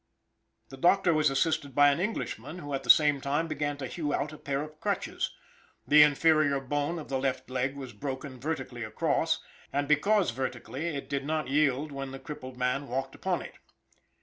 The 0.69 0.77
doctor 0.77 1.13
was 1.13 1.29
assisted 1.29 1.75
by 1.75 1.91
an 1.91 1.99
Englishman, 1.99 2.57
who 2.57 2.73
at 2.73 2.81
the 2.81 2.89
same 2.89 3.21
time 3.21 3.47
began 3.47 3.77
to 3.77 3.85
hew 3.85 4.15
out 4.15 4.33
a 4.33 4.37
pair 4.39 4.63
of 4.63 4.79
crutches. 4.79 5.35
The 5.87 6.01
inferior 6.01 6.59
bone 6.59 6.97
of 6.97 7.07
the 7.07 7.19
left 7.19 7.51
leg 7.51 7.75
was 7.75 7.93
broken 7.93 8.39
vertically 8.39 8.83
across, 8.83 9.43
and 9.71 9.87
because 9.87 10.31
vertically 10.31 10.87
it 10.87 11.07
did 11.07 11.23
not 11.23 11.49
yield 11.49 11.91
when 11.91 12.09
the 12.09 12.17
crippled 12.19 12.57
man 12.57 12.87
walked 12.87 13.13
upon 13.13 13.43
it. 13.43 13.53